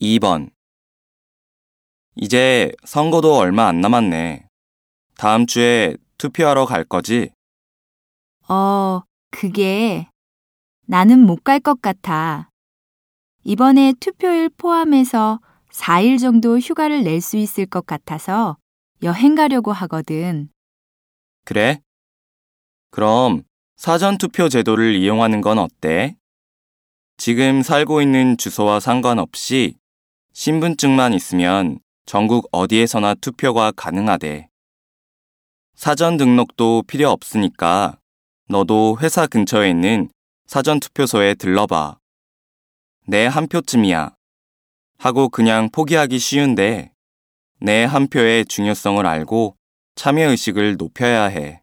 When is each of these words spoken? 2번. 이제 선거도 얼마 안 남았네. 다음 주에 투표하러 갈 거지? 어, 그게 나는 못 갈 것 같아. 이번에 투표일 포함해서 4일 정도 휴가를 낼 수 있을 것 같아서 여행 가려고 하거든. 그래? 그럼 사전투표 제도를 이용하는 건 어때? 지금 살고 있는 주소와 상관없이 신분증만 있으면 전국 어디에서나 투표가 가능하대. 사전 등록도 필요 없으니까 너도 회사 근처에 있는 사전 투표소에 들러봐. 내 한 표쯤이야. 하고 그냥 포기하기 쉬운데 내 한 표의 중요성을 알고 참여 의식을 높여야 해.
2번. 0.00 0.50
이제 2.16 2.72
선거도 2.84 3.36
얼마 3.36 3.66
안 3.68 3.80
남았네. 3.80 4.48
다음 5.16 5.46
주에 5.46 5.96
투표하러 6.18 6.64
갈 6.66 6.84
거지? 6.84 7.30
어, 8.48 9.02
그게 9.30 10.08
나는 10.86 11.20
못 11.20 11.42
갈 11.44 11.60
것 11.60 11.80
같아. 11.80 12.50
이번에 13.44 13.94
투표일 14.00 14.50
포함해서 14.50 15.40
4일 15.70 16.18
정도 16.18 16.58
휴가를 16.58 17.02
낼 17.04 17.20
수 17.20 17.36
있을 17.36 17.66
것 17.66 17.86
같아서 17.86 18.56
여행 19.02 19.34
가려고 19.34 19.72
하거든. 19.72 20.48
그래? 21.44 21.80
그럼 22.90 23.42
사전투표 23.76 24.48
제도를 24.48 24.94
이용하는 24.94 25.42
건 25.42 25.58
어때? 25.58 26.16
지금 27.18 27.62
살고 27.62 28.00
있는 28.02 28.36
주소와 28.36 28.80
상관없이 28.80 29.76
신분증만 30.38 31.14
있으면 31.14 31.78
전국 32.04 32.46
어디에서나 32.52 33.14
투표가 33.14 33.72
가능하대. 33.74 34.50
사전 35.74 36.18
등록도 36.18 36.82
필요 36.86 37.08
없으니까 37.08 37.98
너도 38.46 38.98
회사 39.00 39.26
근처에 39.26 39.70
있는 39.70 40.10
사전 40.46 40.78
투표소에 40.78 41.36
들러봐. 41.36 41.96
내 43.06 43.26
한 43.26 43.48
표쯤이야. 43.48 44.14
하고 44.98 45.30
그냥 45.30 45.70
포기하기 45.70 46.18
쉬운데 46.18 46.92
내 47.58 47.86
한 47.86 48.06
표의 48.06 48.44
중요성을 48.44 49.06
알고 49.06 49.56
참여 49.94 50.28
의식을 50.28 50.76
높여야 50.76 51.24
해. 51.28 51.62